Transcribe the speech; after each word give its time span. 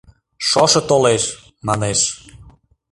Шошо 0.47 0.81
толеш!»— 0.89 1.23
манеш. 1.67 1.99